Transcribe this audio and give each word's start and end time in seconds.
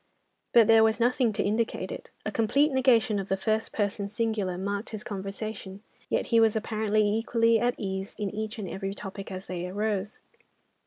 But 0.51 0.65
there 0.65 0.83
was 0.83 0.99
nothing 0.99 1.31
to 1.33 1.43
indicate 1.43 1.91
it. 1.91 2.09
A 2.25 2.31
complete 2.31 2.71
negation 2.71 3.19
of 3.19 3.29
the 3.29 3.37
first 3.37 3.71
person 3.71 4.09
singular 4.09 4.57
marked 4.57 4.89
his 4.89 5.03
conversation, 5.03 5.83
yet 6.09 6.25
he 6.33 6.39
was 6.39 6.55
apparently 6.55 7.07
equally 7.07 7.59
at 7.59 7.75
ease 7.77 8.15
in 8.17 8.31
each 8.33 8.57
and 8.57 8.67
every 8.67 8.95
topic 8.95 9.31
as 9.31 9.45
they 9.45 9.67
arose. 9.67 10.19